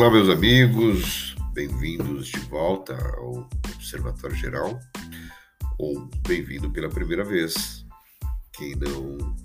Olá, 0.00 0.10
meus 0.10 0.30
amigos, 0.30 1.34
bem-vindos 1.52 2.28
de 2.28 2.40
volta 2.48 2.96
ao 3.18 3.46
Observatório 3.74 4.34
Geral, 4.34 4.80
ou 5.78 6.08
bem-vindo 6.26 6.70
pela 6.70 6.88
primeira 6.88 7.22
vez, 7.22 7.84
quem 8.54 8.74
não 8.76 9.36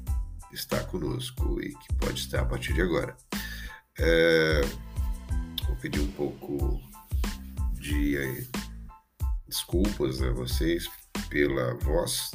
está 0.54 0.82
conosco 0.86 1.62
e 1.62 1.76
que 1.76 1.94
pode 1.96 2.22
estar 2.22 2.40
a 2.40 2.46
partir 2.46 2.72
de 2.72 2.84
agora. 2.84 3.18
É, 4.00 4.62
vou 5.68 5.76
pedir 5.76 6.00
um 6.00 6.12
pouco 6.12 6.80
de 7.74 8.16
eh, 8.16 8.48
desculpas 9.50 10.22
a 10.22 10.32
vocês 10.32 10.90
pela 11.30 11.74
voz 11.80 12.32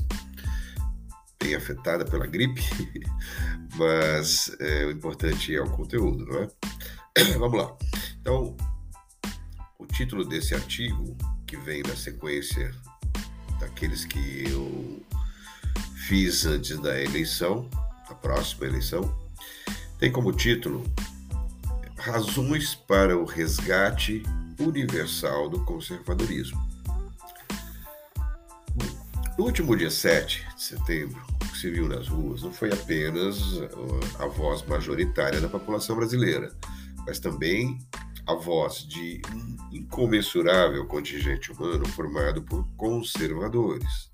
bem 1.43 1.55
afetada 1.55 2.05
pela 2.05 2.27
gripe, 2.27 2.61
mas 3.77 4.55
é, 4.61 4.85
o 4.85 4.91
importante 4.91 5.57
é 5.57 5.63
o 5.63 5.71
conteúdo, 5.71 6.27
não 6.27 6.43
é? 6.43 6.49
Vamos 7.39 7.59
lá. 7.59 7.90
Então, 8.21 8.57
o 9.79 9.87
título 9.87 10.25
desse 10.25 10.55
artigo, 10.55 11.17
que 11.47 11.57
vem 11.57 11.83
na 11.83 11.97
sequência 11.97 12.75
daqueles 13.59 14.05
que 14.05 14.45
eu 14.49 15.03
fiz 16.07 16.45
antes 16.45 16.79
da 16.79 17.01
eleição, 17.01 17.69
da 18.09 18.15
próxima 18.15 18.67
eleição, 18.67 19.15
tem 19.99 20.11
como 20.11 20.33
título 20.33 20.85
Razões 21.97 22.75
para 22.75 23.17
o 23.17 23.25
resgate 23.25 24.23
universal 24.59 25.51
do 25.51 25.65
conservadorismo. 25.65 26.59
No 29.37 29.45
último 29.45 29.77
dia 29.77 29.91
7 29.91 30.47
de 30.57 30.63
setembro, 30.63 31.23
o 31.43 31.49
que 31.53 31.59
se 31.59 31.71
viu 31.71 31.89
nas 31.89 32.09
ruas 32.09 32.43
não 32.43 32.53
foi 32.53 32.73
apenas 32.73 33.39
a 34.19 34.27
voz 34.27 34.63
majoritária 34.67 35.41
da 35.41 35.49
população 35.49 35.97
brasileira, 35.97 36.53
mas 37.07 37.19
também 37.19 37.79
a 38.27 38.35
voz 38.35 38.87
de 38.87 39.21
um 39.35 39.77
incomensurável 39.77 40.87
contingente 40.87 41.53
humano 41.53 41.87
formado 41.89 42.43
por 42.43 42.67
conservadores, 42.77 44.11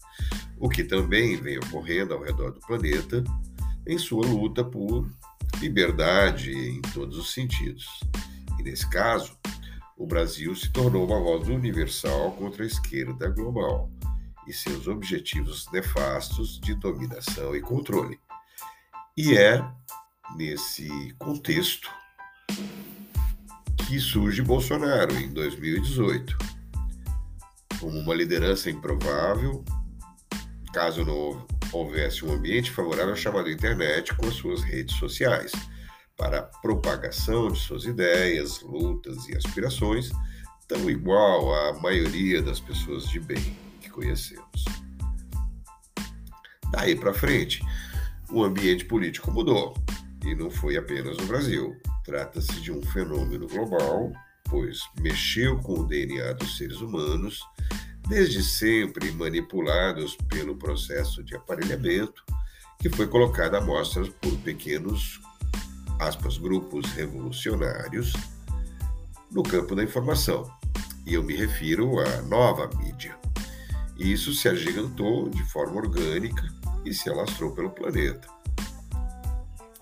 o 0.59 0.69
que 0.69 0.85
também 0.85 1.37
vem 1.37 1.59
ocorrendo 1.59 2.15
ao 2.15 2.23
redor 2.23 2.53
do 2.53 2.61
planeta 2.61 3.23
em 3.87 3.99
sua 3.99 4.27
luta 4.27 4.65
por 4.65 5.09
liberdade 5.61 6.53
em 6.53 6.83
todos 6.83 7.17
os 7.19 7.33
sentidos. 7.33 7.87
E 8.59 8.63
nesse 8.63 8.89
caso, 8.89 9.37
o 9.97 10.07
Brasil 10.07 10.55
se 10.55 10.71
tornou 10.71 11.07
uma 11.07 11.19
voz 11.19 11.49
universal 11.49 12.33
contra 12.33 12.65
a 12.65 12.67
esquerda 12.67 13.29
global 13.31 13.91
e 14.47 14.53
seus 14.53 14.87
objetivos 14.87 15.67
nefastos 15.73 16.61
de 16.61 16.75
dominação 16.75 17.57
e 17.57 17.61
controle. 17.61 18.21
E 19.17 19.37
é 19.37 19.65
nesse 20.37 21.15
contexto 21.19 21.91
que 23.87 24.01
surge 24.01 24.43
Bolsonaro 24.43 25.17
em 25.17 25.33
2018, 25.33 26.37
como 27.79 28.01
uma 28.01 28.15
liderança 28.15 28.69
improvável, 28.69 29.65
caso 30.73 31.05
não 31.05 31.47
houvesse 31.73 32.25
um 32.25 32.33
ambiente 32.33 32.73
favorável 32.73 33.13
à 33.13 33.17
chamada 33.17 33.51
internet 33.51 34.13
com 34.17 34.27
as 34.27 34.35
suas 34.35 34.63
redes 34.63 34.97
sociais, 34.97 35.53
para 36.17 36.39
a 36.41 36.43
propagação 36.43 37.53
de 37.53 37.61
suas 37.61 37.85
ideias, 37.85 38.61
lutas 38.63 39.29
e 39.29 39.37
aspirações, 39.37 40.11
tão 40.67 40.91
igual 40.91 41.55
à 41.55 41.81
maioria 41.81 42.43
das 42.43 42.59
pessoas 42.59 43.09
de 43.09 43.21
bem 43.21 43.57
que 43.81 43.89
conhecemos. 43.89 44.65
Daí 46.73 46.97
para 46.97 47.15
frente, 47.15 47.63
o 48.31 48.43
ambiente 48.43 48.85
político 48.85 49.31
mudou, 49.31 49.75
e 50.25 50.35
não 50.35 50.51
foi 50.51 50.77
apenas 50.77 51.17
no 51.19 51.27
Brasil. 51.27 51.77
Trata-se 52.07 52.61
de 52.61 52.71
um 52.71 52.81
fenômeno 52.81 53.49
global, 53.49 54.13
pois 54.45 54.79
mexeu 55.01 55.59
com 55.59 55.81
o 55.81 55.87
DNA 55.89 56.35
dos 56.35 56.57
seres 56.57 56.81
humanos, 56.81 57.41
desde 58.09 58.45
sempre 58.45 59.11
manipulados 59.11 60.17
pelo 60.29 60.55
processo 60.55 61.25
de 61.25 61.35
aparelhamento, 61.35 62.23
que 62.79 62.89
foi 62.89 63.09
colocado 63.09 63.57
à 63.57 63.61
mostra 63.61 64.05
por 64.23 64.39
pequenos 64.39 65.21
aspas, 65.99 66.39
grupos 66.39 66.87
revolucionários 66.93 68.13
no 69.29 69.43
campo 69.43 69.75
da 69.75 69.83
informação. 69.83 70.49
E 71.05 71.15
eu 71.15 71.25
me 71.25 71.35
refiro 71.35 71.99
à 71.99 72.23
nova 72.23 72.71
mídia. 72.79 73.19
Isso 73.99 74.33
se 74.33 74.49
agigantou 74.49 75.29
de 75.29 75.43
forma 75.51 75.77
orgânica 75.81 76.47
e 76.85 76.95
se 76.95 77.11
alastrou 77.11 77.51
pelo 77.51 77.71
planeta. 77.71 78.36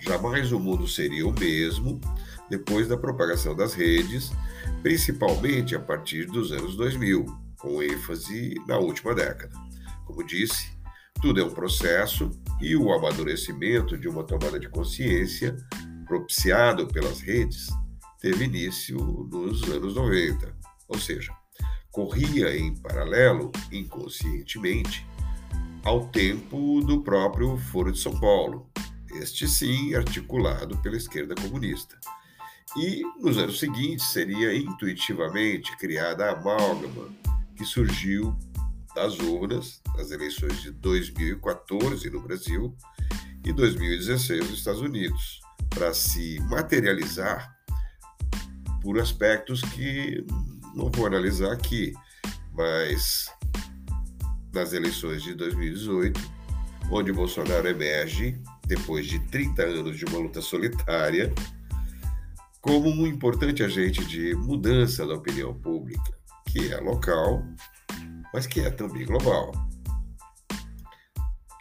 Jamais 0.05 0.53
o 0.53 0.61
mundo 0.61 0.87
seria 0.87 1.27
o 1.27 1.33
mesmo 1.33 2.01
depois 2.51 2.87
da 2.87 2.97
propagação 2.97 3.57
das 3.57 3.73
redes, 3.73 4.33
principalmente 4.83 5.75
a 5.75 5.81
partir 5.81 6.27
dos 6.27 6.53
anos 6.53 6.77
2000, 6.77 7.25
com 7.59 7.83
ênfase 7.83 8.55
na 8.67 8.77
última 8.77 9.15
década. 9.15 9.51
Como 10.05 10.23
disse, 10.23 10.71
tudo 11.23 11.41
é 11.41 11.45
um 11.45 11.51
processo 11.51 12.31
e 12.61 12.77
o 12.77 12.93
amadurecimento 12.93 13.97
de 13.97 14.07
uma 14.09 14.25
tomada 14.25 14.61
de 14.61 14.69
consciência 14.69 15.57
propiciado 16.07 16.87
pelas 16.87 17.21
redes 17.21 17.69
teve 18.21 18.45
início 18.45 18.99
nos 18.99 19.63
anos 19.65 19.95
90, 19.95 20.55
ou 20.89 20.99
seja, 20.99 21.33
corria 21.91 22.57
em 22.57 22.75
paralelo, 22.75 23.51
inconscientemente, 23.73 25.07
ao 25.83 26.09
tempo 26.09 26.81
do 26.81 27.03
próprio 27.03 27.57
Foro 27.57 27.93
de 27.93 27.99
São 27.99 28.19
Paulo, 28.19 28.71
este 29.15 29.49
sim 29.49 29.95
articulado 29.95 30.77
pela 30.79 30.97
esquerda 30.97 31.35
comunista. 31.35 31.99
E 32.77 33.03
nos 33.21 33.39
anos 33.39 33.59
seguintes 33.59 34.09
seria 34.09 34.55
intuitivamente 34.57 35.77
criada 35.77 36.27
a 36.27 36.33
amálgama 36.33 37.09
que 37.57 37.65
surgiu 37.65 38.37
das 38.95 39.19
urnas 39.19 39.81
nas 39.97 40.11
eleições 40.11 40.61
de 40.63 40.71
2014 40.73 42.11
no 42.11 42.21
Brasil 42.21 42.77
e 43.45 43.53
2016 43.53 44.51
nos 44.51 44.59
Estados 44.59 44.81
Unidos, 44.81 45.41
para 45.71 45.93
se 45.93 46.41
materializar 46.49 47.55
por 48.83 48.99
aspectos 49.01 49.61
que 49.61 50.25
não 50.75 50.91
vou 50.91 51.07
analisar 51.07 51.53
aqui, 51.53 51.93
mas 52.53 53.27
nas 54.53 54.73
eleições 54.73 55.23
de 55.23 55.35
2018, 55.35 56.21
onde 56.91 57.13
Bolsonaro 57.13 57.69
emerge 57.69 58.41
depois 58.67 59.07
de 59.07 59.19
30 59.29 59.63
anos 59.63 59.97
de 59.97 60.05
uma 60.05 60.19
luta 60.19 60.41
solitária, 60.41 61.33
como 62.61 62.89
um 62.89 63.07
importante 63.07 63.63
agente 63.63 64.05
de 64.05 64.35
mudança 64.35 65.07
da 65.07 65.15
opinião 65.15 65.53
pública, 65.55 66.13
que 66.47 66.73
é 66.73 66.81
local, 66.81 67.45
mas 68.33 68.47
que 68.47 68.61
é 68.61 68.71
também 68.71 69.05
global. 69.05 69.53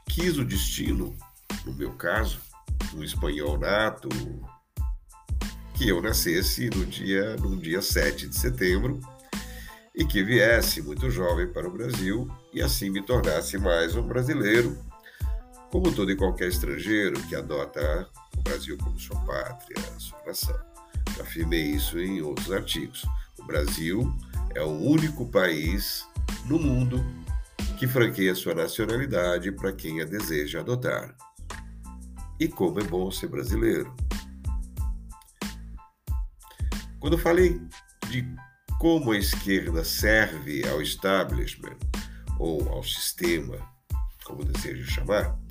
Quis 0.08 0.38
o 0.38 0.46
destino, 0.46 1.16
no 1.66 1.74
meu 1.74 1.92
caso, 1.94 2.40
um 2.96 3.04
espanhol 3.04 3.58
nato, 3.58 4.08
que 5.74 5.90
eu 5.90 6.02
nascesse 6.02 6.70
no 6.70 6.86
dia, 6.86 7.36
num 7.38 7.58
dia 7.58 7.82
7 7.82 8.30
de 8.30 8.38
setembro 8.38 9.00
e 9.96 10.06
que 10.06 10.24
viesse 10.24 10.82
muito 10.82 11.10
jovem 11.10 11.52
para 11.52 11.68
o 11.68 11.72
Brasil 11.72 12.30
e 12.54 12.62
assim 12.62 12.90
me 12.90 13.02
tornasse 13.02 13.58
mais 13.58 13.96
um 13.96 14.04
brasileiro 14.04 14.78
como 15.74 15.92
todo 15.92 16.12
e 16.12 16.16
qualquer 16.16 16.50
estrangeiro 16.50 17.20
que 17.24 17.36
adota 17.36 18.08
o 18.38 18.42
Brasil 18.44 18.78
como 18.78 19.00
sua 19.00 19.20
pátria, 19.22 19.82
sua 19.98 20.22
nação. 20.24 20.56
Já 21.18 21.24
afirmei 21.24 21.64
isso 21.64 21.98
em 21.98 22.22
outros 22.22 22.52
artigos. 22.52 23.04
O 23.40 23.46
Brasil 23.46 24.16
é 24.54 24.62
o 24.62 24.70
único 24.70 25.28
país 25.32 26.08
no 26.46 26.60
mundo 26.60 27.04
que 27.80 27.88
franqueia 27.88 28.36
sua 28.36 28.54
nacionalidade 28.54 29.52
para 29.52 29.74
quem 29.74 30.00
a 30.00 30.06
deseja 30.06 30.60
adotar. 30.60 31.18
E 32.40 32.48
como 32.48 32.80
é 32.80 32.84
bom 32.84 33.10
ser 33.10 33.30
brasileiro. 33.30 33.92
Quando 37.00 37.18
falei 37.18 37.60
de 38.12 38.24
como 38.78 39.12
a 39.12 39.18
esquerda 39.18 39.84
serve 39.84 40.68
ao 40.68 40.84
establishment 40.84 41.80
ou 42.38 42.70
ao 42.70 42.84
sistema, 42.84 43.58
como 44.24 44.46
desejo 44.46 44.86
chamar, 44.86 45.42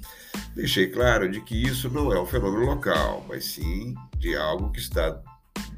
Deixei 0.55 0.89
claro 0.89 1.31
de 1.31 1.41
que 1.41 1.61
isso 1.63 1.89
não 1.89 2.13
é 2.13 2.21
um 2.21 2.27
fenômeno 2.27 2.67
local, 2.67 3.25
mas 3.29 3.45
sim 3.45 3.95
de 4.19 4.37
algo 4.37 4.71
que 4.71 4.81
está 4.81 5.21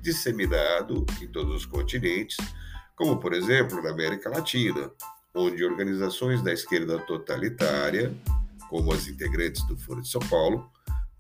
disseminado 0.00 1.06
em 1.23 1.29
todos 1.29 1.55
os 1.55 1.67
continentes, 1.67 2.37
como 2.97 3.19
por 3.19 3.32
exemplo 3.32 3.81
na 3.82 3.91
América 3.91 4.29
Latina, 4.29 4.91
onde 5.35 5.65
organizações 5.65 6.43
da 6.43 6.53
esquerda 6.53 6.99
totalitária, 6.99 8.15
como 8.69 8.93
as 8.93 9.06
integrantes 9.06 9.65
do 9.67 9.76
Foro 9.76 10.03
de 10.03 10.09
São 10.09 10.21
Paulo, 10.23 10.69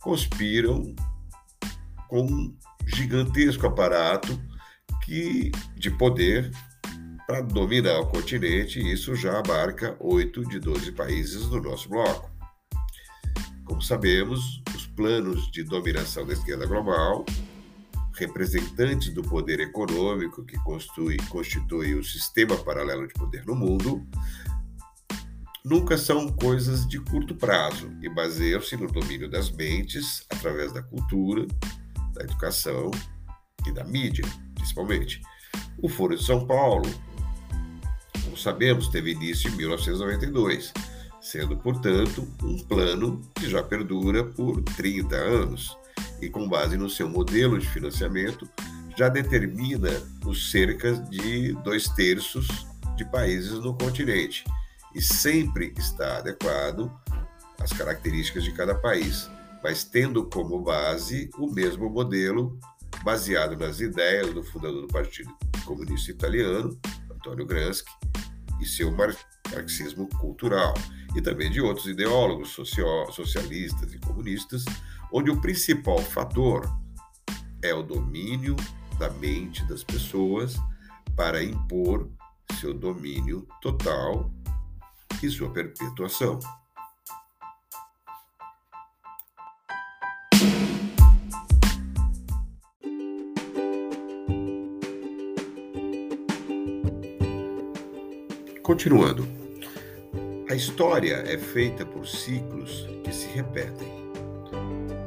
conspiram 0.00 0.94
com 2.08 2.22
um 2.22 2.56
gigantesco 2.86 3.66
aparato 3.66 4.38
que, 5.04 5.52
de 5.76 5.90
poder 5.90 6.50
para 7.26 7.40
dominar 7.40 8.00
o 8.00 8.06
continente, 8.06 8.80
isso 8.80 9.14
já 9.14 9.38
abarca 9.38 9.96
oito 9.98 10.42
de 10.44 10.58
12 10.58 10.92
países 10.92 11.46
do 11.46 11.60
nosso 11.60 11.88
bloco. 11.88 12.33
Como 13.64 13.80
sabemos, 13.82 14.62
os 14.74 14.86
planos 14.86 15.50
de 15.50 15.62
dominação 15.62 16.26
da 16.26 16.32
esquerda 16.32 16.66
global 16.66 17.24
representantes 18.14 19.12
do 19.12 19.22
poder 19.22 19.60
econômico 19.60 20.44
que 20.44 20.56
constitui, 20.58 21.16
constitui 21.28 21.94
o 21.94 22.04
sistema 22.04 22.56
paralelo 22.56 23.06
de 23.06 23.14
poder 23.14 23.44
no 23.44 23.54
mundo, 23.54 24.06
nunca 25.64 25.98
são 25.98 26.28
coisas 26.28 26.86
de 26.86 27.00
curto 27.00 27.34
prazo 27.34 27.90
e 28.00 28.08
baseiam-se 28.08 28.76
no 28.76 28.86
domínio 28.86 29.28
das 29.28 29.50
mentes 29.50 30.24
através 30.30 30.72
da 30.72 30.82
cultura, 30.82 31.46
da 32.12 32.22
educação 32.22 32.90
e 33.66 33.72
da 33.72 33.82
mídia, 33.82 34.24
principalmente. 34.54 35.20
O 35.82 35.88
Foro 35.88 36.16
de 36.16 36.24
São 36.24 36.46
Paulo, 36.46 36.88
como 38.22 38.36
sabemos, 38.36 38.88
teve 38.88 39.10
início 39.10 39.50
em 39.50 39.56
1992, 39.56 40.72
sendo, 41.24 41.56
portanto, 41.56 42.28
um 42.42 42.58
plano 42.64 43.22
que 43.34 43.48
já 43.48 43.62
perdura 43.62 44.22
por 44.22 44.62
30 44.62 45.16
anos 45.16 45.76
e, 46.20 46.28
com 46.28 46.46
base 46.46 46.76
no 46.76 46.90
seu 46.90 47.08
modelo 47.08 47.58
de 47.58 47.66
financiamento, 47.66 48.46
já 48.94 49.08
determina 49.08 49.90
os 50.26 50.50
cerca 50.50 50.92
de 50.92 51.54
dois 51.64 51.88
terços 51.88 52.46
de 52.94 53.06
países 53.06 53.54
no 53.54 53.76
continente 53.76 54.44
e 54.94 55.00
sempre 55.00 55.72
está 55.78 56.18
adequado 56.18 56.92
às 57.58 57.72
características 57.72 58.44
de 58.44 58.52
cada 58.52 58.74
país, 58.74 59.28
mas 59.62 59.82
tendo 59.82 60.28
como 60.28 60.60
base 60.60 61.30
o 61.38 61.50
mesmo 61.50 61.88
modelo 61.88 62.58
baseado 63.02 63.56
nas 63.56 63.80
ideias 63.80 64.32
do 64.34 64.44
fundador 64.44 64.82
do 64.82 64.88
Partido 64.88 65.34
Comunista 65.64 66.10
Italiano, 66.10 66.78
Antonio 67.10 67.46
Gramsci, 67.46 67.82
e 68.60 68.66
seu 68.66 68.90
marxismo 69.54 70.08
cultural, 70.18 70.74
e 71.14 71.22
também 71.22 71.50
de 71.50 71.60
outros 71.60 71.86
ideólogos 71.86 72.50
socialistas 73.12 73.92
e 73.92 73.98
comunistas, 73.98 74.64
onde 75.12 75.30
o 75.30 75.40
principal 75.40 75.98
fator 75.98 76.68
é 77.62 77.72
o 77.72 77.82
domínio 77.82 78.56
da 78.98 79.10
mente 79.10 79.64
das 79.66 79.84
pessoas 79.84 80.56
para 81.16 81.42
impor 81.42 82.10
seu 82.60 82.74
domínio 82.74 83.46
total 83.62 84.30
e 85.22 85.30
sua 85.30 85.50
perpetuação. 85.50 86.38
Continuando, 98.62 99.28
a 100.48 100.54
história 100.54 101.24
é 101.26 101.38
feita 101.38 101.86
por 101.86 102.06
ciclos 102.06 102.86
que 103.02 103.12
se 103.12 103.26
repetem. 103.28 103.88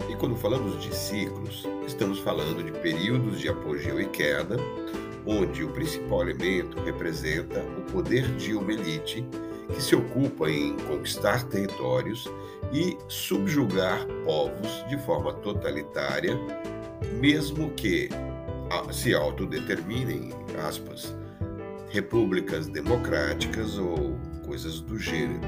E 0.09 0.15
quando 0.15 0.35
falamos 0.35 0.81
de 0.81 0.93
ciclos, 0.95 1.63
estamos 1.85 2.19
falando 2.19 2.63
de 2.63 2.71
períodos 2.79 3.39
de 3.39 3.47
apogeu 3.47 4.01
e 4.01 4.07
queda, 4.07 4.57
onde 5.25 5.63
o 5.63 5.69
principal 5.69 6.23
elemento 6.23 6.81
representa 6.81 7.61
o 7.77 7.91
poder 7.91 8.27
de 8.35 8.55
uma 8.55 8.73
elite 8.73 9.23
que 9.73 9.81
se 9.81 9.95
ocupa 9.95 10.49
em 10.49 10.75
conquistar 10.87 11.43
territórios 11.43 12.27
e 12.73 12.97
subjugar 13.07 14.07
povos 14.25 14.85
de 14.89 14.97
forma 15.05 15.33
totalitária, 15.33 16.35
mesmo 17.19 17.69
que 17.71 18.09
se 18.91 19.13
autodeterminem, 19.13 20.31
aspas, 20.67 21.15
repúblicas 21.89 22.67
democráticas 22.67 23.77
ou 23.77 24.16
coisas 24.57 24.81
do 24.81 24.98
gênero. 24.98 25.39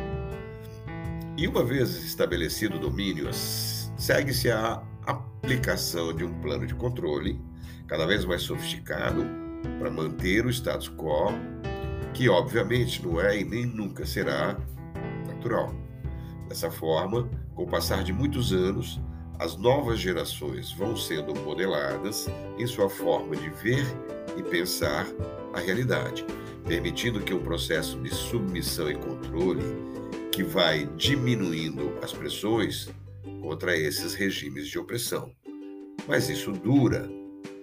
E 1.36 1.48
uma 1.48 1.64
vez 1.64 1.96
estabelecido 2.04 2.78
o 2.78 2.80
domínio, 2.80 3.28
segue-se 3.34 4.52
a 4.52 4.84
aplicação 5.04 6.14
de 6.14 6.24
um 6.24 6.40
plano 6.42 6.68
de 6.68 6.76
controle 6.76 7.42
cada 7.88 8.06
vez 8.06 8.24
mais 8.24 8.44
sofisticado 8.44 9.26
para 9.80 9.90
manter 9.90 10.46
o 10.46 10.50
status 10.52 10.90
quo 10.90 11.34
que 12.14 12.30
obviamente 12.30 13.04
não 13.04 13.20
é 13.20 13.40
e 13.40 13.44
nem 13.44 13.66
nunca 13.66 14.06
será 14.06 14.56
natural. 15.28 15.74
Dessa 16.48 16.70
forma, 16.70 17.28
com 17.56 17.64
o 17.64 17.68
passar 17.68 18.04
de 18.04 18.14
muitos 18.14 18.54
anos, 18.54 19.02
as 19.40 19.58
novas 19.58 20.00
gerações 20.00 20.72
vão 20.72 20.96
sendo 20.96 21.34
modeladas 21.34 22.28
em 22.60 22.68
sua 22.68 22.90
forma 22.90 23.36
de 23.36 23.50
ver 23.50 23.86
e 24.38 24.44
pensar 24.44 25.08
a 25.56 25.60
realidade, 25.60 26.24
permitindo 26.66 27.22
que 27.22 27.34
um 27.34 27.42
processo 27.42 28.00
de 28.00 28.14
submissão 28.14 28.90
e 28.90 28.96
controle 28.96 29.64
que 30.32 30.44
vai 30.44 30.86
diminuindo 30.96 31.98
as 32.02 32.14
pressões 32.14 32.90
contra 33.42 33.76
esses 33.78 34.14
regimes 34.14 34.68
de 34.68 34.78
opressão. 34.78 35.32
Mas 36.08 36.30
isso 36.30 36.52
dura 36.52 37.10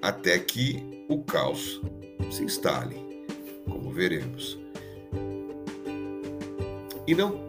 até 0.03 0.39
que 0.39 1.05
o 1.09 1.23
caos 1.23 1.81
se 2.31 2.45
instale 2.45 2.97
como 3.65 3.91
veremos. 3.91 4.59
E 7.07 7.15
não 7.15 7.41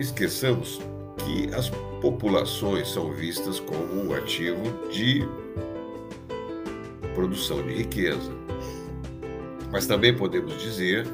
esqueçamos 0.00 0.80
que 1.24 1.54
as 1.54 1.70
populações 2.00 2.88
são 2.88 3.12
vistas 3.12 3.60
como 3.60 4.02
um 4.02 4.12
ativo 4.12 4.88
de 4.90 5.22
produção 7.14 7.62
de 7.62 7.74
riqueza. 7.74 8.41
Mas 9.72 9.86
também 9.86 10.14
podemos 10.14 10.60
dizer 10.60 11.06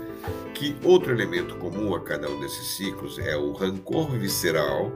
que 0.52 0.76
outro 0.82 1.12
elemento 1.12 1.55
comum 1.56 1.94
a 1.94 2.00
cada 2.00 2.28
um 2.28 2.40
desses 2.40 2.76
ciclos 2.76 3.16
é 3.20 3.37
o 3.37 3.52
rancor 3.52 4.10
visceral 4.19 4.90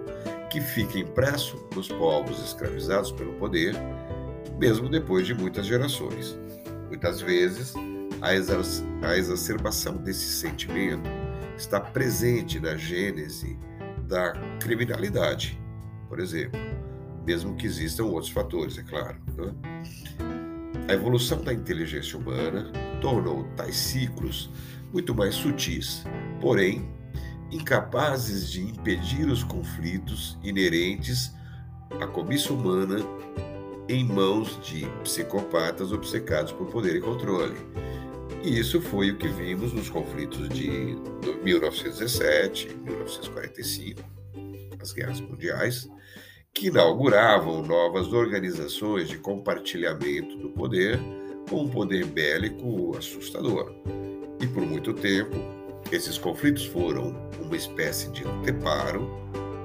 que 0.50 0.60
fica 0.60 0.98
impresso 0.98 1.56
nos 1.74 1.88
povos 1.88 2.44
escravizados 2.44 3.12
pelo 3.12 3.32
poder, 3.34 3.74
mesmo 4.58 4.88
depois 4.88 5.26
de 5.26 5.32
muitas 5.32 5.64
gerações. 5.64 6.36
Muitas 6.88 7.20
vezes, 7.20 7.72
a, 8.20 8.34
exacerbação 9.16 9.96
desse 9.96 10.26
sentimento 10.26 11.08
está 11.56 11.80
presente 11.80 12.58
na 12.58 12.76
gênese 12.76 13.56
da 14.08 14.32
criminalidade, 14.60 15.58
por 16.08 16.18
exemplo, 16.18 16.60
mesmo 17.24 17.54
que 17.54 17.66
existam 17.66 18.04
outros 18.06 18.32
fatores, 18.32 18.76
é 18.76 18.82
claro. 18.82 19.16
Né? 19.36 20.31
A 20.88 20.92
evolução 20.92 21.42
da 21.42 21.52
inteligência 21.52 22.18
humana 22.18 22.70
tornou 23.00 23.44
tais 23.56 23.76
ciclos 23.76 24.50
muito 24.92 25.14
mais 25.14 25.34
sutis, 25.34 26.04
porém 26.40 26.88
incapazes 27.50 28.50
de 28.50 28.62
impedir 28.62 29.28
os 29.28 29.44
conflitos 29.44 30.38
inerentes 30.42 31.32
à 32.00 32.06
cobiça 32.06 32.52
humana 32.52 32.96
em 33.88 34.04
mãos 34.04 34.58
de 34.66 34.86
psicopatas 35.02 35.92
obcecados 35.92 36.52
por 36.52 36.66
poder 36.68 36.96
e 36.96 37.00
controle. 37.00 37.56
E 38.42 38.58
isso 38.58 38.80
foi 38.80 39.10
o 39.10 39.16
que 39.16 39.28
vimos 39.28 39.72
nos 39.72 39.88
conflitos 39.88 40.48
de 40.48 40.96
1917, 41.44 42.74
1945, 42.82 44.02
as 44.80 44.92
guerras 44.92 45.20
mundiais, 45.20 45.88
que 46.54 46.68
inauguravam 46.68 47.62
novas 47.62 48.12
organizações 48.12 49.08
de 49.08 49.18
compartilhamento 49.18 50.36
do 50.36 50.50
poder 50.50 51.00
com 51.48 51.62
um 51.62 51.68
poder 51.68 52.04
bélico 52.06 52.96
assustador. 52.96 53.74
E 54.40 54.46
por 54.46 54.62
muito 54.62 54.92
tempo, 54.92 55.36
esses 55.90 56.16
conflitos 56.18 56.64
foram 56.66 57.14
uma 57.40 57.56
espécie 57.56 58.10
de 58.10 58.24
anteparo, 58.26 59.10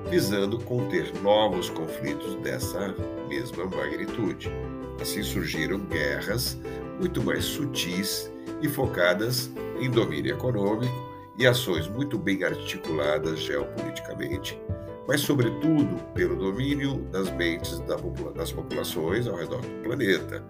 visando 0.09 0.59
conter 0.59 1.13
novos 1.21 1.69
conflitos 1.69 2.35
dessa 2.35 2.95
mesma 3.27 3.65
magnitude. 3.65 4.49
Assim 5.01 5.21
surgiram 5.21 5.79
guerras 5.79 6.57
muito 6.99 7.21
mais 7.21 7.43
sutis 7.43 8.31
e 8.61 8.67
focadas 8.67 9.51
em 9.79 9.89
domínio 9.89 10.33
econômico 10.33 10.93
e 11.37 11.45
ações 11.45 11.87
muito 11.87 12.17
bem 12.17 12.43
articuladas 12.43 13.39
geopoliticamente, 13.39 14.59
mas, 15.07 15.21
sobretudo, 15.21 16.03
pelo 16.13 16.35
domínio 16.35 16.97
das 17.11 17.31
mentes 17.31 17.81
das 18.35 18.51
populações 18.51 19.25
ao 19.25 19.37
redor 19.37 19.61
do 19.61 19.83
planeta, 19.83 20.43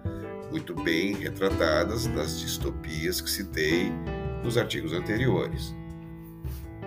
muito 0.51 0.73
bem 0.73 1.13
retratadas 1.13 2.07
nas 2.07 2.39
distopias 2.39 3.21
que 3.21 3.29
citei 3.29 3.91
nos 4.43 4.57
artigos 4.57 4.93
anteriores. 4.93 5.75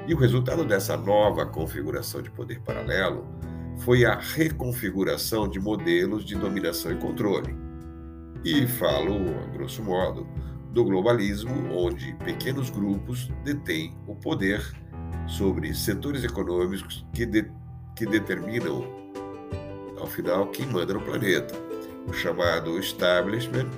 E 0.09 0.15
o 0.15 0.17
resultado 0.17 0.65
dessa 0.65 0.97
nova 0.97 1.47
configuração 1.47 2.21
de 2.21 2.31
poder 2.31 2.61
paralelo 2.61 3.25
foi 3.85 4.05
a 4.05 4.19
reconfiguração 4.19 5.49
de 5.49 5.61
modelos 5.61 6.25
de 6.25 6.35
dominação 6.35 6.91
e 6.91 6.97
controle. 6.97 7.55
E 8.45 8.67
falo, 8.67 9.15
a 9.45 9.47
grosso 9.57 9.83
modo, 9.83 10.27
do 10.73 10.85
globalismo, 10.85 11.53
onde 11.73 12.15
pequenos 12.25 12.71
grupos 12.71 13.31
detêm 13.45 13.97
o 14.07 14.15
poder 14.15 14.61
sobre 15.27 15.75
setores 15.75 16.25
econômicos 16.25 17.07
que, 17.13 17.27
de, 17.27 17.51
que 18.01 18.07
determinam, 18.07 18.83
ao 19.99 20.07
final, 20.07 20.47
quem 20.47 20.65
manda 20.65 20.95
no 20.95 21.03
planeta. 21.03 21.55
O 22.09 22.15
chamado 22.15 22.79
establishment, 22.79 23.69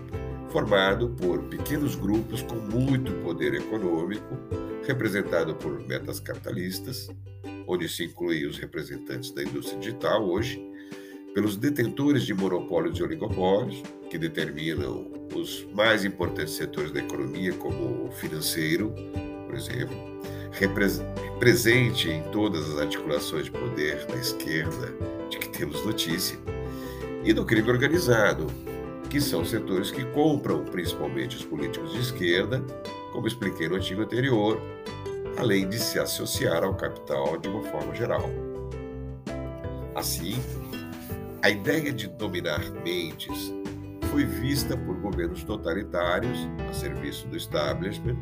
formado 0.49 1.09
por 1.09 1.43
pequenos 1.47 1.97
grupos 1.97 2.41
com 2.43 2.55
muito 2.55 3.13
poder 3.25 3.53
econômico, 3.55 4.39
representado 4.87 5.57
por 5.57 5.85
metas 5.89 6.21
capitalistas, 6.21 7.11
onde 7.67 7.89
se 7.89 8.05
inclui 8.05 8.47
os 8.47 8.59
representantes 8.59 9.33
da 9.33 9.43
indústria 9.43 9.81
digital 9.81 10.25
hoje, 10.25 10.65
pelos 11.35 11.57
detentores 11.57 12.23
de 12.23 12.33
monopólios 12.33 13.01
e 13.01 13.03
oligopólios, 13.03 13.83
que 14.09 14.19
determinam 14.19 15.11
os 15.35 15.67
mais 15.75 16.05
importantes 16.05 16.55
setores 16.55 16.93
da 16.93 17.01
economia, 17.01 17.53
como 17.55 18.07
o 18.07 18.13
financeiro, 18.13 18.95
por 19.47 19.57
exemplo, 19.57 19.97
presente 21.43 22.09
em 22.09 22.23
todas 22.31 22.71
as 22.71 22.79
articulações 22.79 23.47
de 23.47 23.51
poder 23.51 24.07
da 24.07 24.15
esquerda 24.15 24.95
de 25.29 25.39
que 25.39 25.49
temos 25.49 25.85
notícia, 25.85 26.39
e 27.25 27.33
do 27.33 27.45
crime 27.45 27.69
organizado, 27.69 28.47
que 29.11 29.21
são 29.21 29.45
setores 29.45 29.91
que 29.91 30.05
compram 30.13 30.65
principalmente 30.65 31.35
os 31.35 31.45
políticos 31.45 31.95
de 31.95 31.99
esquerda, 31.99 32.65
como 33.13 33.27
expliquei 33.27 33.69
no 33.69 33.75
artigo 33.75 34.03
anterior, 34.03 34.63
além 35.37 35.69
de 35.69 35.81
se 35.81 35.99
associar 35.99 36.63
ao 36.63 36.77
capital 36.77 37.37
de 37.37 37.49
uma 37.49 37.65
forma 37.65 37.93
geral. 37.93 38.31
Assim, 39.97 40.41
a 41.43 41.51
ideia 41.51 41.93
de 41.93 42.07
dominar 42.07 42.61
mentes 42.85 43.53
foi 44.13 44.25
vista 44.25 44.77
por 44.77 44.95
governos 45.01 45.43
totalitários, 45.43 46.39
a 46.71 46.73
serviço 46.73 47.27
do 47.27 47.37
establishment, 47.37 48.17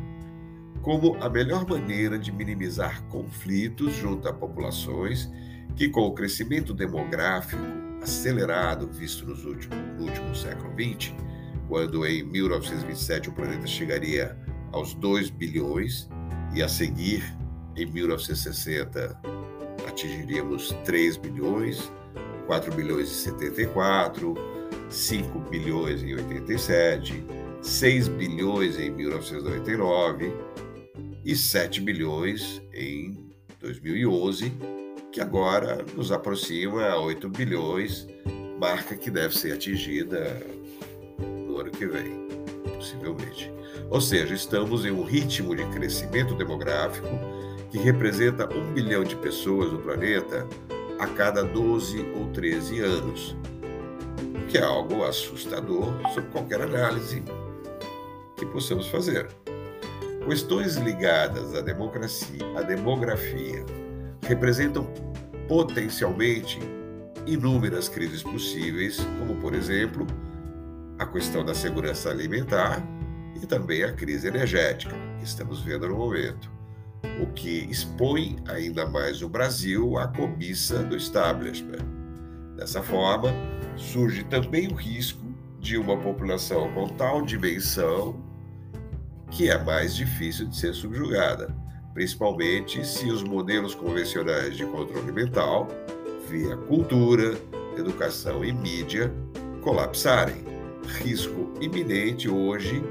como 0.81 1.15
a 1.21 1.29
melhor 1.29 1.67
maneira 1.67 2.17
de 2.17 2.31
minimizar 2.31 3.03
conflitos 3.03 3.93
junto 3.93 4.27
a 4.27 4.33
populações 4.33 5.29
que, 5.75 5.87
com 5.89 6.01
o 6.01 6.13
crescimento 6.13 6.73
demográfico 6.73 7.61
acelerado 8.01 8.87
visto 8.87 9.25
nos 9.25 9.45
últimos, 9.45 9.77
no 9.97 10.05
último 10.05 10.35
século 10.35 10.73
XX, 10.73 11.13
quando 11.67 12.05
em 12.05 12.23
1927 12.23 13.29
o 13.29 13.31
planeta 13.31 13.67
chegaria 13.67 14.35
aos 14.71 14.93
2 14.95 15.29
bilhões 15.29 16.09
e 16.53 16.63
a 16.63 16.67
seguir, 16.67 17.23
em 17.75 17.85
1960, 17.85 19.17
atingiríamos 19.87 20.75
3 20.83 21.17
bilhões, 21.17 21.91
4 22.47 22.73
bilhões 22.73 23.09
e 23.09 23.13
74, 23.13 24.33
5 24.89 25.39
bilhões 25.39 26.03
em 26.03 26.15
87, 26.15 27.23
6 27.61 28.07
bilhões 28.09 28.77
em 28.77 28.89
1999 28.89 30.50
e 31.23 31.35
7 31.35 31.81
bilhões 31.81 32.61
em 32.73 33.31
2011, 33.59 34.51
que 35.11 35.21
agora 35.21 35.85
nos 35.95 36.11
aproxima 36.11 36.83
a 36.85 36.99
8 36.99 37.29
bilhões, 37.29 38.07
marca 38.59 38.95
que 38.95 39.09
deve 39.09 39.37
ser 39.37 39.53
atingida 39.53 40.41
no 41.19 41.59
ano 41.59 41.71
que 41.71 41.85
vem, 41.85 42.27
possivelmente. 42.75 43.51
Ou 43.89 43.99
seja, 43.99 44.33
estamos 44.33 44.85
em 44.85 44.91
um 44.91 45.03
ritmo 45.03 45.55
de 45.55 45.65
crescimento 45.67 46.33
demográfico 46.35 47.07
que 47.69 47.77
representa 47.77 48.51
um 48.53 48.73
bilhão 48.73 49.03
de 49.03 49.15
pessoas 49.15 49.71
no 49.71 49.79
planeta 49.79 50.47
a 50.99 51.07
cada 51.07 51.43
12 51.43 51.99
ou 52.15 52.27
13 52.27 52.79
anos, 52.79 53.35
que 54.49 54.57
é 54.57 54.63
algo 54.63 55.03
assustador 55.03 55.93
sob 56.13 56.27
qualquer 56.27 56.61
análise 56.61 57.23
que 58.37 58.45
possamos 58.45 58.87
fazer. 58.87 59.27
Questões 60.25 60.75
ligadas 60.75 61.55
à 61.55 61.61
democracia, 61.61 62.45
à 62.55 62.61
demografia, 62.61 63.65
representam 64.21 64.85
potencialmente 65.47 66.59
inúmeras 67.25 67.89
crises 67.89 68.21
possíveis, 68.21 68.97
como 69.17 69.35
por 69.41 69.55
exemplo 69.55 70.05
a 70.99 71.07
questão 71.07 71.43
da 71.43 71.55
segurança 71.55 72.11
alimentar 72.11 72.83
e 73.41 73.47
também 73.47 73.83
a 73.83 73.91
crise 73.93 74.27
energética 74.27 74.95
que 75.17 75.25
estamos 75.25 75.61
vendo 75.61 75.89
no 75.89 75.97
momento, 75.97 76.51
o 77.19 77.25
que 77.33 77.65
expõe 77.69 78.37
ainda 78.47 78.85
mais 78.85 79.23
o 79.23 79.27
Brasil 79.27 79.97
à 79.97 80.07
cobiça 80.07 80.83
do 80.83 80.95
establishment. 80.95 81.83
Dessa 82.55 82.83
forma, 82.83 83.33
surge 83.75 84.23
também 84.25 84.67
o 84.67 84.75
risco 84.75 85.25
de 85.59 85.77
uma 85.77 85.97
população 85.97 86.71
com 86.73 86.87
tal 86.89 87.23
dimensão 87.23 88.30
que 89.31 89.49
é 89.49 89.57
mais 89.57 89.95
difícil 89.95 90.45
de 90.45 90.55
ser 90.57 90.73
subjugada, 90.73 91.55
principalmente 91.93 92.85
se 92.85 93.09
os 93.09 93.23
modelos 93.23 93.73
convencionais 93.73 94.55
de 94.55 94.65
controle 94.65 95.11
mental, 95.11 95.67
via 96.29 96.55
cultura, 96.57 97.37
educação 97.77 98.43
e 98.43 98.51
mídia, 98.51 99.11
colapsarem. 99.61 100.51
Risco 101.03 101.53
iminente 101.61 102.29
hoje, 102.29 102.83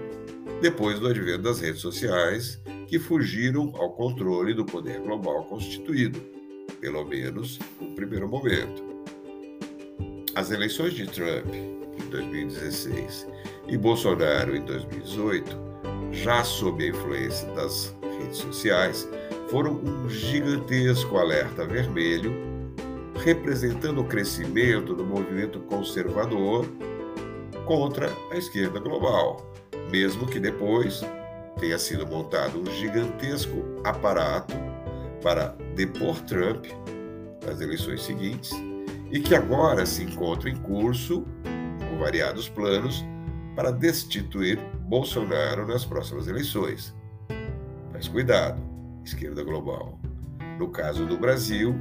depois 0.62 0.98
do 0.98 1.08
advento 1.08 1.42
das 1.42 1.60
redes 1.60 1.80
sociais, 1.80 2.60
que 2.86 2.98
fugiram 2.98 3.72
ao 3.76 3.92
controle 3.92 4.54
do 4.54 4.64
poder 4.64 5.00
global 5.00 5.44
constituído, 5.44 6.20
pelo 6.80 7.04
menos 7.04 7.58
no 7.80 7.94
primeiro 7.94 8.28
momento. 8.28 8.82
As 10.34 10.50
eleições 10.50 10.94
de 10.94 11.06
Trump 11.06 11.52
em 11.54 12.08
2016 12.10 13.26
e 13.68 13.76
Bolsonaro 13.76 14.56
em 14.56 14.64
2018 14.64 15.69
já 16.12 16.42
sob 16.44 16.84
a 16.84 16.88
influência 16.88 17.48
das 17.52 17.94
redes 18.18 18.38
sociais, 18.38 19.08
foram 19.48 19.72
um 19.72 20.08
gigantesco 20.08 21.16
alerta 21.16 21.66
vermelho, 21.66 22.32
representando 23.24 24.00
o 24.00 24.04
crescimento 24.04 24.94
do 24.94 25.04
movimento 25.04 25.60
conservador 25.60 26.66
contra 27.66 28.10
a 28.30 28.36
esquerda 28.36 28.78
global, 28.78 29.52
mesmo 29.90 30.26
que 30.26 30.38
depois 30.38 31.02
tenha 31.58 31.78
sido 31.78 32.06
montado 32.06 32.60
um 32.60 32.66
gigantesco 32.66 33.80
aparato 33.84 34.54
para 35.22 35.54
depor 35.74 36.20
Trump 36.22 36.66
nas 37.44 37.60
eleições 37.60 38.02
seguintes 38.02 38.52
e 39.10 39.20
que 39.20 39.34
agora 39.34 39.84
se 39.84 40.02
encontra 40.02 40.48
em 40.48 40.56
curso, 40.56 41.24
com 41.88 41.98
variados 41.98 42.48
planos, 42.48 43.04
para 43.56 43.70
destituir 43.70 44.58
Bolsonaro 44.90 45.68
nas 45.68 45.84
próximas 45.84 46.26
eleições. 46.26 46.92
Mas 47.92 48.08
cuidado, 48.08 48.60
esquerda 49.04 49.44
global. 49.44 49.96
No 50.58 50.68
caso 50.68 51.06
do 51.06 51.16
Brasil, 51.16 51.72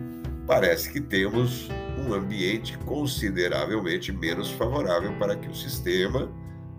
parece 0.45 0.91
que 0.91 1.01
temos 1.01 1.67
um 1.97 2.13
ambiente 2.13 2.77
consideravelmente 2.85 4.11
menos 4.11 4.51
favorável 4.51 5.11
para 5.17 5.35
que 5.35 5.49
o 5.49 5.55
sistema, 5.55 6.31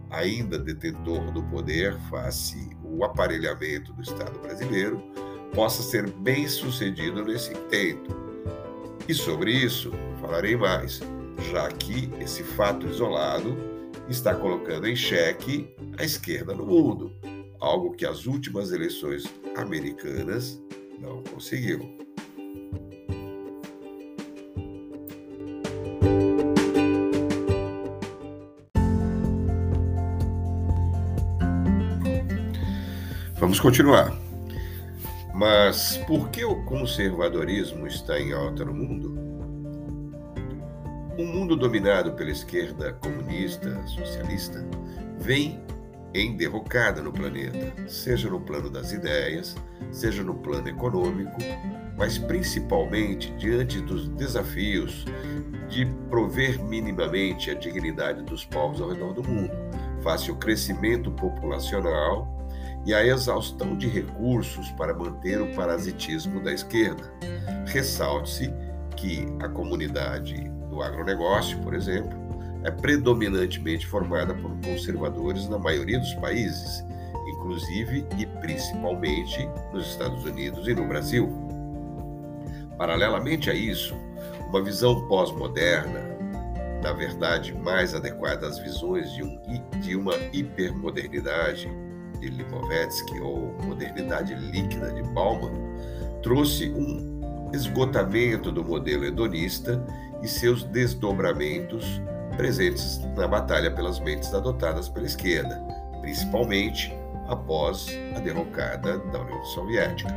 ainda 0.08 0.56
detentor 0.56 1.32
do 1.32 1.42
poder 1.42 1.98
face 2.08 2.70
o 2.84 3.04
aparelhamento 3.04 3.92
do 3.92 4.00
Estado 4.00 4.38
brasileiro, 4.38 5.02
possa 5.52 5.82
ser 5.82 6.08
bem 6.08 6.46
sucedido 6.46 7.24
nesse 7.24 7.52
intento. 7.52 8.16
E 9.08 9.14
sobre 9.14 9.50
isso 9.50 9.90
falarei 10.20 10.56
mais, 10.56 11.00
já 11.50 11.66
que 11.72 12.08
esse 12.20 12.44
fato 12.44 12.86
isolado 12.86 13.69
está 14.10 14.34
colocando 14.34 14.88
em 14.88 14.96
xeque 14.96 15.72
a 15.96 16.04
esquerda 16.04 16.52
no 16.52 16.66
mundo, 16.66 17.12
algo 17.60 17.92
que 17.92 18.04
as 18.04 18.26
últimas 18.26 18.72
eleições 18.72 19.24
americanas 19.56 20.60
não 20.98 21.22
conseguiu. 21.22 21.96
Vamos 33.38 33.60
continuar. 33.60 34.12
Mas 35.32 35.96
por 36.06 36.28
que 36.28 36.44
o 36.44 36.64
conservadorismo 36.64 37.86
está 37.86 38.20
em 38.20 38.32
alta 38.32 38.64
no 38.64 38.74
mundo? 38.74 39.19
Um 41.20 41.26
mundo 41.26 41.54
dominado 41.54 42.12
pela 42.12 42.30
esquerda 42.30 42.94
comunista, 42.94 43.86
socialista, 43.86 44.66
vem 45.18 45.62
em 46.14 46.34
derrocada 46.34 47.02
no 47.02 47.12
planeta, 47.12 47.74
seja 47.86 48.30
no 48.30 48.40
plano 48.40 48.70
das 48.70 48.90
ideias, 48.90 49.54
seja 49.92 50.24
no 50.24 50.36
plano 50.36 50.66
econômico, 50.66 51.36
mas 51.94 52.16
principalmente 52.16 53.30
diante 53.36 53.82
dos 53.82 54.08
desafios 54.08 55.04
de 55.68 55.84
prover 56.08 56.58
minimamente 56.64 57.50
a 57.50 57.54
dignidade 57.54 58.22
dos 58.22 58.46
povos 58.46 58.80
ao 58.80 58.88
redor 58.88 59.12
do 59.12 59.22
mundo, 59.22 59.52
face 60.00 60.30
o 60.30 60.36
crescimento 60.36 61.12
populacional 61.12 62.48
e 62.86 62.94
a 62.94 63.04
exaustão 63.04 63.76
de 63.76 63.86
recursos 63.88 64.70
para 64.70 64.94
manter 64.94 65.38
o 65.38 65.54
parasitismo 65.54 66.42
da 66.42 66.50
esquerda. 66.50 67.12
Ressalte-se 67.66 68.50
que 68.96 69.26
a 69.38 69.50
comunidade 69.50 70.50
do 70.80 70.82
agronegócio, 70.82 71.58
por 71.58 71.74
exemplo, 71.74 72.18
é 72.64 72.70
predominantemente 72.70 73.86
formada 73.86 74.34
por 74.34 74.50
conservadores 74.64 75.48
na 75.48 75.58
maioria 75.58 75.98
dos 75.98 76.14
países, 76.14 76.84
inclusive 77.34 78.06
e 78.18 78.26
principalmente 78.26 79.48
nos 79.72 79.86
Estados 79.88 80.24
Unidos 80.24 80.66
e 80.66 80.74
no 80.74 80.86
Brasil. 80.86 81.30
Paralelamente 82.78 83.50
a 83.50 83.54
isso, 83.54 83.94
uma 84.48 84.62
visão 84.62 85.06
pós-moderna, 85.06 86.00
na 86.82 86.92
verdade 86.94 87.52
mais 87.54 87.94
adequada 87.94 88.46
às 88.46 88.58
visões 88.58 89.12
de, 89.12 89.22
um, 89.22 89.38
de 89.80 89.94
uma 89.96 90.14
hipermodernidade 90.32 91.70
de 92.18 92.28
Lipovetsky 92.28 93.20
ou 93.20 93.54
modernidade 93.64 94.34
líquida 94.34 94.90
de 94.92 95.02
Bauman, 95.10 95.52
trouxe 96.22 96.70
um 96.70 97.20
esgotamento 97.52 98.50
do 98.50 98.64
modelo 98.64 99.04
hedonista 99.04 99.82
e 100.22 100.28
seus 100.28 100.64
desdobramentos 100.64 102.00
presentes 102.36 103.00
na 103.16 103.26
batalha 103.26 103.70
pelas 103.70 104.00
mentes 104.00 104.32
adotadas 104.32 104.88
pela 104.88 105.06
esquerda, 105.06 105.56
principalmente 106.00 106.92
após 107.28 107.88
a 108.16 108.20
derrocada 108.20 108.98
da 108.98 109.20
União 109.20 109.44
Soviética. 109.44 110.10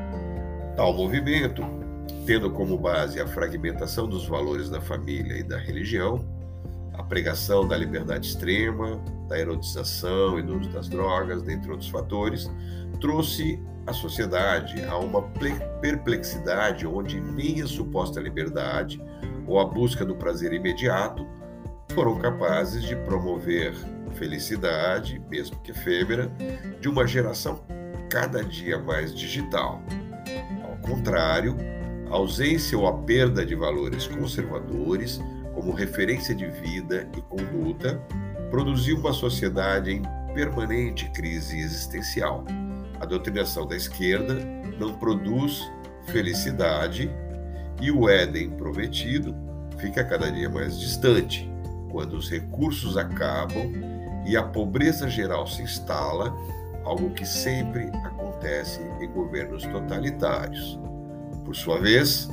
Tal 0.76 0.94
movimento, 0.94 1.64
tendo 2.26 2.50
como 2.50 2.78
base 2.78 3.20
a 3.20 3.28
fragmentação 3.28 4.08
dos 4.08 4.28
valores 4.28 4.70
da 4.70 4.82
família 4.82 5.38
e 5.38 5.44
da 5.44 5.58
religião, 5.58 6.26
a 6.94 7.04
pregação 7.04 7.68
da 7.68 7.78
liberdade 7.78 8.28
extrema, 8.28 9.04
da 9.28 9.40
erotização 9.40 10.40
e 10.40 10.44
do 10.44 10.60
uso 10.60 10.70
das 10.70 10.88
drogas, 10.88 11.42
dentre 11.44 11.72
outros 11.72 11.90
fatores, 11.90 12.50
trouxe 13.00 13.60
a 13.86 13.94
sociedade 13.94 14.84
a 14.86 14.98
uma 14.98 15.22
perplexidade 15.82 16.88
onde 16.88 17.20
nem 17.20 17.62
a 17.62 17.68
suposta 17.68 18.20
liberdade 18.20 19.02
ou 19.48 19.60
a 19.60 19.66
busca 19.66 20.06
do 20.06 20.16
prazer 20.16 20.54
imediato 20.54 21.28
foram 21.94 22.18
capazes 22.18 22.84
de 22.84 22.96
promover 22.96 23.74
felicidade, 24.14 25.22
mesmo 25.30 25.60
que 25.62 25.72
efêmera, 25.72 26.32
de 26.80 26.88
uma 26.88 27.06
geração 27.06 27.62
cada 28.10 28.44
dia 28.44 28.78
mais 28.78 29.14
digital. 29.14 29.82
Ao 30.64 30.78
contrário, 30.78 31.56
a 32.10 32.16
ausência 32.16 32.78
ou 32.78 32.88
a 32.88 32.94
perda 32.94 33.46
de 33.46 33.56
valores 33.56 34.08
conservadores 34.08 35.20
como 35.54 35.72
referência 35.72 36.34
de 36.36 36.48
vida 36.48 37.08
e 37.18 37.22
conduta 37.22 38.00
produziu 38.52 38.98
uma 38.98 39.14
sociedade 39.14 39.92
em 39.92 40.04
permanente 40.34 41.10
crise 41.12 41.60
existencial. 41.60 42.44
A 43.00 43.06
doutrinação 43.06 43.66
da 43.66 43.76
esquerda 43.76 44.36
não 44.80 44.94
produz 44.96 45.72
felicidade 46.08 47.12
e 47.84 47.92
o 47.92 48.08
Éden 48.08 48.50
prometido 48.52 49.36
fica 49.78 50.06
cada 50.06 50.32
dia 50.32 50.50
mais 50.50 50.80
distante, 50.80 51.52
quando 51.92 52.14
os 52.14 52.30
recursos 52.30 52.96
acabam 52.96 53.74
e 54.26 54.38
a 54.38 54.42
pobreza 54.42 55.10
geral 55.10 55.46
se 55.46 55.62
instala, 55.62 56.34
algo 56.86 57.10
que 57.10 57.26
sempre 57.26 57.90
acontece 58.06 58.80
em 59.02 59.12
governos 59.12 59.64
totalitários. 59.66 60.80
Por 61.44 61.54
sua 61.58 61.78
vez, 61.78 62.30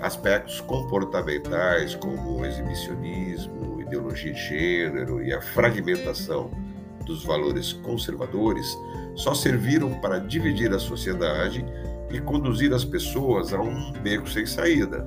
aspectos 0.00 0.62
comportamentais 0.62 1.94
como 1.94 2.38
o 2.38 2.46
exibicionismo, 2.46 3.82
ideologia 3.82 4.32
de 4.32 4.40
gênero 4.40 5.22
e 5.22 5.30
a 5.30 5.42
fragmentação 5.42 6.50
dos 7.04 7.22
valores 7.22 7.74
conservadores 7.74 8.78
só 9.14 9.34
serviram 9.34 10.00
para 10.00 10.18
dividir 10.18 10.72
a 10.72 10.78
sociedade 10.78 11.66
e 12.10 12.20
conduzir 12.20 12.72
as 12.72 12.84
pessoas 12.84 13.52
a 13.52 13.60
um 13.60 13.92
beco 13.92 14.28
sem 14.28 14.46
saída. 14.46 15.06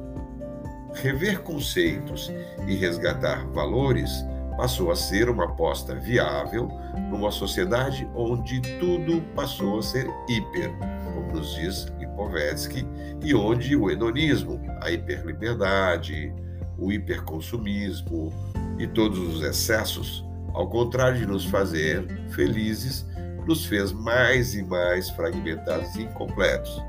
Rever 0.94 1.42
conceitos 1.42 2.32
e 2.68 2.76
resgatar 2.76 3.48
valores 3.48 4.24
passou 4.56 4.92
a 4.92 4.96
ser 4.96 5.30
uma 5.30 5.46
aposta 5.46 5.96
viável 5.96 6.70
numa 7.10 7.32
sociedade 7.32 8.08
onde 8.16 8.62
tudo 8.80 9.22
passou 9.36 9.80
a 9.80 9.84
ser 9.84 10.08
hiper, 10.30 10.72
como 11.04 11.34
nos 11.34 11.56
diz 11.56 11.88
Lipovetsky, 12.00 12.86
e 13.24 13.34
onde 13.34 13.76
o 13.76 13.90
hedonismo, 13.90 14.62
a 14.82 14.92
hiperliberdade, 14.92 16.34
o 16.78 16.92
hiperconsumismo 16.92 18.32
e 18.78 18.88
todos 18.88 19.18
os 19.18 19.44
excessos, 19.44 20.24
ao 20.54 20.70
contrário 20.70 21.20
de 21.20 21.26
nos 21.26 21.46
fazer 21.46 22.06
felizes, 22.30 23.06
nos 23.48 23.66
fez 23.66 23.92
mais 23.92 24.54
e 24.56 24.64
mais 24.64 25.10
fragmentados 25.10 25.96
e 25.96 26.04
incompletos. 26.04 26.82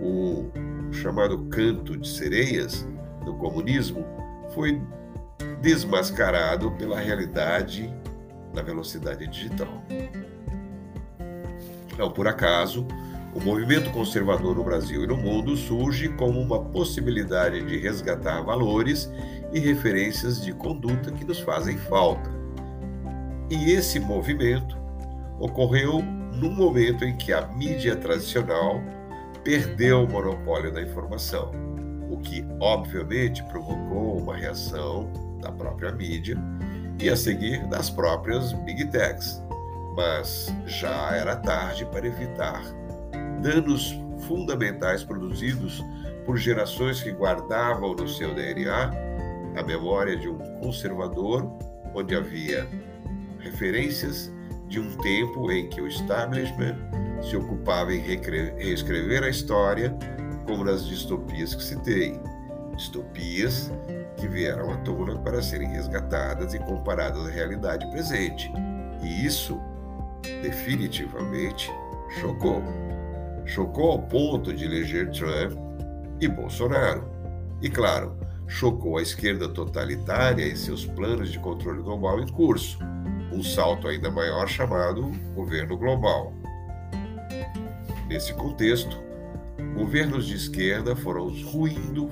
O 0.00 0.50
chamado 0.92 1.38
canto 1.46 1.96
de 1.96 2.08
sereias 2.08 2.86
do 3.24 3.34
comunismo 3.34 4.04
foi 4.54 4.80
desmascarado 5.60 6.70
pela 6.72 6.98
realidade 6.98 7.92
da 8.54 8.62
velocidade 8.62 9.26
digital. 9.26 9.82
Não 11.98 12.10
por 12.10 12.26
acaso, 12.26 12.86
o 13.34 13.40
movimento 13.40 13.90
conservador 13.90 14.56
no 14.56 14.64
Brasil 14.64 15.04
e 15.04 15.06
no 15.06 15.16
mundo 15.16 15.56
surge 15.56 16.08
como 16.08 16.40
uma 16.40 16.64
possibilidade 16.64 17.64
de 17.64 17.78
resgatar 17.78 18.40
valores 18.40 19.10
e 19.52 19.60
referências 19.60 20.42
de 20.42 20.52
conduta 20.52 21.12
que 21.12 21.24
nos 21.24 21.38
fazem 21.38 21.76
falta. 21.76 22.30
E 23.48 23.70
esse 23.70 24.00
movimento 24.00 24.76
ocorreu 25.38 26.02
num 26.02 26.52
momento 26.52 27.04
em 27.04 27.16
que 27.16 27.32
a 27.32 27.46
mídia 27.48 27.94
tradicional 27.94 28.80
perdeu 29.44 30.04
o 30.04 30.08
monopólio 30.08 30.72
da 30.72 30.82
informação, 30.82 31.50
o 32.10 32.18
que 32.18 32.46
obviamente 32.60 33.42
provocou 33.44 34.18
uma 34.18 34.36
reação 34.36 35.10
da 35.40 35.50
própria 35.50 35.92
mídia 35.92 36.36
e 37.00 37.08
a 37.08 37.16
seguir 37.16 37.66
das 37.68 37.88
próprias 37.88 38.52
big 38.52 38.86
techs. 38.86 39.42
Mas 39.96 40.54
já 40.66 41.16
era 41.16 41.36
tarde 41.36 41.84
para 41.86 42.06
evitar 42.06 42.62
danos 43.42 43.94
fundamentais 44.26 45.02
produzidos 45.02 45.82
por 46.26 46.36
gerações 46.36 47.02
que 47.02 47.10
guardavam 47.10 47.94
no 47.94 48.08
seu 48.08 48.34
DNA 48.34 48.90
a 49.56 49.62
memória 49.62 50.16
de 50.16 50.28
um 50.28 50.38
conservador 50.60 51.50
onde 51.94 52.14
havia 52.14 52.68
referências 53.40 54.32
de 54.68 54.78
um 54.78 54.96
tempo 54.98 55.50
em 55.50 55.68
que 55.68 55.80
o 55.80 55.88
establishment 55.88 56.76
se 57.22 57.36
ocupava 57.36 57.92
em 57.92 58.00
reescrever 58.00 59.22
a 59.22 59.28
história 59.28 59.96
como 60.46 60.64
nas 60.64 60.86
distopias 60.86 61.54
que 61.54 61.62
citei. 61.62 62.20
Distopias 62.76 63.70
que 64.16 64.26
vieram 64.28 64.70
à 64.70 64.76
tona 64.78 65.18
para 65.18 65.42
serem 65.42 65.68
resgatadas 65.68 66.54
e 66.54 66.58
comparadas 66.58 67.26
à 67.26 67.30
realidade 67.30 67.88
presente. 67.90 68.50
E 69.02 69.26
isso 69.26 69.60
definitivamente 70.42 71.70
chocou. 72.20 72.62
Chocou 73.46 73.92
ao 73.92 74.02
ponto 74.02 74.52
de 74.52 74.64
eleger 74.64 75.10
Trump 75.10 75.52
e 76.20 76.28
Bolsonaro. 76.28 77.08
E 77.62 77.68
claro, 77.68 78.16
chocou 78.46 78.98
a 78.98 79.02
esquerda 79.02 79.48
totalitária 79.48 80.44
e 80.44 80.56
seus 80.56 80.84
planos 80.84 81.30
de 81.30 81.38
controle 81.38 81.82
global 81.82 82.20
em 82.20 82.26
curso, 82.28 82.78
um 83.32 83.42
salto 83.42 83.86
ainda 83.86 84.10
maior 84.10 84.48
chamado 84.48 85.10
governo 85.34 85.76
global. 85.76 86.32
Nesse 88.10 88.34
contexto, 88.34 89.00
governos 89.72 90.26
de 90.26 90.34
esquerda 90.34 90.96
foram 90.96 91.28
ruindo 91.44 92.10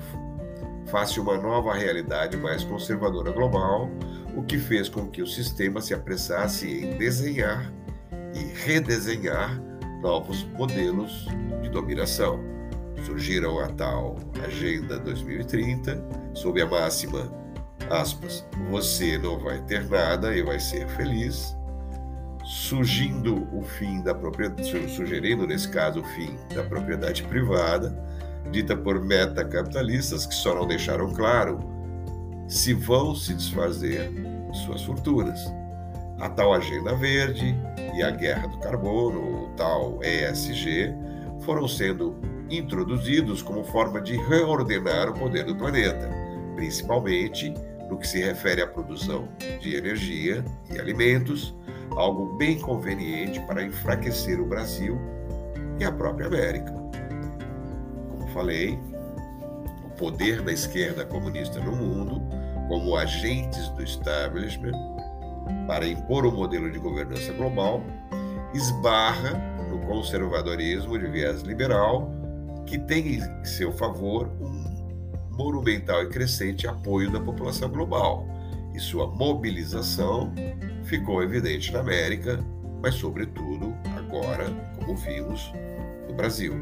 face 0.85 1.19
a 1.19 1.21
uma 1.21 1.37
nova 1.37 1.73
realidade 1.73 2.37
mais 2.37 2.63
conservadora 2.63 3.33
global, 3.33 3.89
o 4.33 4.41
que 4.41 4.57
fez 4.57 4.87
com 4.87 5.07
que 5.07 5.21
o 5.21 5.27
sistema 5.27 5.81
se 5.81 5.93
apressasse 5.93 6.71
em 6.71 6.97
desenhar 6.97 7.69
e 8.33 8.39
redesenhar 8.63 9.61
novos 10.01 10.45
modelos 10.53 11.27
de 11.61 11.67
dominação. 11.67 12.39
Surgiram 13.05 13.59
a 13.59 13.67
tal 13.67 14.15
Agenda 14.45 14.97
2030, 14.99 16.01
sob 16.33 16.61
a 16.61 16.65
máxima, 16.65 17.29
aspas, 17.89 18.47
você 18.71 19.17
não 19.17 19.37
vai 19.37 19.59
ter 19.65 19.83
nada 19.89 20.33
e 20.33 20.41
vai 20.41 20.61
ser 20.61 20.87
feliz, 20.87 21.58
surgindo 22.49 23.47
o 23.55 23.61
fim 23.61 24.01
da 24.01 24.15
propriedade, 24.15 24.89
sugerindo 24.89 25.45
nesse 25.45 25.69
caso 25.69 25.99
o 25.99 26.03
fim 26.03 26.35
da 26.55 26.63
propriedade 26.63 27.21
privada, 27.21 27.95
dita 28.49 28.75
por 28.75 28.99
meta-capitalistas 28.99 30.25
que 30.25 30.33
só 30.33 30.55
não 30.55 30.67
deixaram 30.67 31.13
claro 31.13 31.59
se 32.47 32.73
vão 32.73 33.13
se 33.13 33.35
desfazer 33.35 34.09
de 34.51 34.57
suas 34.65 34.81
fortunas. 34.81 35.39
A 36.19 36.27
tal 36.27 36.51
Agenda 36.51 36.95
Verde 36.95 37.55
e 37.95 38.01
a 38.01 38.09
Guerra 38.09 38.47
do 38.47 38.57
Carbono, 38.57 39.43
o 39.43 39.49
tal 39.55 39.99
ESG, 40.01 40.91
foram 41.41 41.67
sendo 41.67 42.19
introduzidos 42.49 43.43
como 43.43 43.63
forma 43.63 44.01
de 44.01 44.17
reordenar 44.17 45.07
o 45.07 45.13
poder 45.13 45.45
do 45.45 45.55
planeta, 45.55 46.09
principalmente 46.55 47.53
no 47.87 47.99
que 47.99 48.07
se 48.07 48.19
refere 48.19 48.63
à 48.63 48.67
produção 48.67 49.29
de 49.61 49.75
energia 49.75 50.43
e 50.73 50.79
alimentos, 50.79 51.55
algo 51.95 52.37
bem 52.37 52.59
conveniente 52.59 53.39
para 53.41 53.63
enfraquecer 53.63 54.39
o 54.39 54.45
Brasil 54.45 54.99
e 55.79 55.83
a 55.83 55.91
própria 55.91 56.27
América. 56.27 56.73
Falei, 58.33 58.79
o 59.85 59.89
poder 59.97 60.41
da 60.41 60.51
esquerda 60.51 61.05
comunista 61.05 61.59
no 61.59 61.75
mundo 61.75 62.21
como 62.67 62.95
agentes 62.95 63.69
do 63.69 63.83
establishment 63.83 64.73
para 65.67 65.87
impor 65.87 66.25
o 66.25 66.29
um 66.29 66.35
modelo 66.35 66.71
de 66.71 66.77
governança 66.77 67.33
global 67.33 67.83
esbarra 68.53 69.33
no 69.69 69.79
conservadorismo 69.79 70.97
de 70.97 71.07
viés 71.07 71.41
liberal 71.41 72.11
que 72.65 72.77
tem 72.77 73.15
em 73.15 73.45
seu 73.45 73.71
favor 73.71 74.29
um 74.39 74.69
monumental 75.35 76.03
e 76.03 76.09
crescente 76.09 76.67
apoio 76.67 77.09
da 77.11 77.19
população 77.19 77.69
global 77.69 78.27
e 78.73 78.79
sua 78.79 79.07
mobilização 79.07 80.31
ficou 80.89 81.21
evidente 81.21 81.71
na 81.71 81.79
América, 81.79 82.39
mas 82.81 82.95
sobretudo 82.95 83.75
agora, 83.95 84.45
como 84.75 84.97
vimos, 84.97 85.53
no 86.07 86.15
Brasil. 86.15 86.55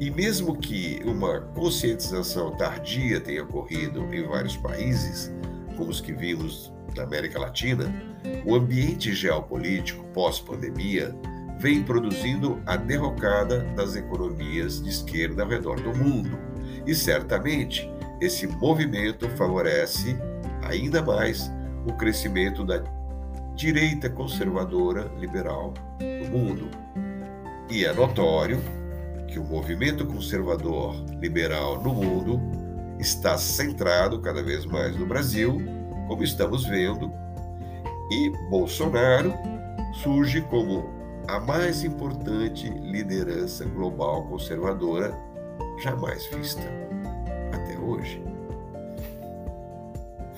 E 0.00 0.10
mesmo 0.10 0.56
que 0.56 1.00
uma 1.04 1.40
conscientização 1.40 2.56
tardia 2.56 3.20
tenha 3.20 3.42
ocorrido 3.42 4.02
em 4.14 4.22
vários 4.22 4.56
países, 4.56 5.30
como 5.76 5.90
os 5.90 6.00
que 6.00 6.12
vimos 6.12 6.72
na 6.96 7.02
América 7.02 7.38
Latina, 7.38 7.92
o 8.46 8.54
ambiente 8.54 9.12
geopolítico 9.12 10.04
pós-pandemia 10.14 11.14
vem 11.58 11.82
produzindo 11.82 12.62
a 12.64 12.76
derrocada 12.76 13.60
das 13.76 13.94
economias 13.94 14.82
de 14.82 14.88
esquerda 14.88 15.42
ao 15.42 15.48
redor 15.48 15.80
do 15.80 15.94
mundo. 15.94 16.38
E 16.86 16.94
certamente 16.94 17.90
esse 18.20 18.46
movimento 18.46 19.28
favorece 19.30 20.16
ainda 20.62 21.02
mais 21.02 21.50
o 21.84 21.92
crescimento 21.94 22.64
da 22.64 22.78
direita 23.58 24.08
conservadora 24.08 25.10
liberal 25.18 25.74
no 26.00 26.38
mundo. 26.38 26.68
E 27.68 27.84
é 27.84 27.92
notório 27.92 28.60
que 29.26 29.36
o 29.36 29.44
movimento 29.44 30.06
conservador 30.06 30.94
liberal 31.20 31.82
no 31.82 31.92
mundo 31.92 32.40
está 33.00 33.36
centrado 33.36 34.20
cada 34.20 34.44
vez 34.44 34.64
mais 34.64 34.96
no 34.96 35.06
Brasil, 35.06 35.60
como 36.06 36.22
estamos 36.22 36.66
vendo, 36.66 37.12
e 38.12 38.30
Bolsonaro 38.48 39.34
surge 40.04 40.40
como 40.42 40.88
a 41.26 41.40
mais 41.40 41.82
importante 41.82 42.70
liderança 42.70 43.64
global 43.64 44.24
conservadora 44.28 45.12
jamais 45.82 46.24
vista 46.26 46.62
até 47.52 47.76
hoje. 47.76 48.27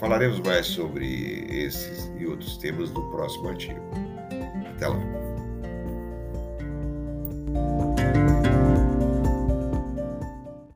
Falaremos 0.00 0.40
mais 0.40 0.66
sobre 0.66 1.44
esses 1.50 2.10
e 2.18 2.26
outros 2.26 2.56
temas 2.56 2.90
no 2.90 3.10
próximo 3.10 3.50
artigo. 3.50 3.82
Até 4.74 4.88
lá! 4.88 5.19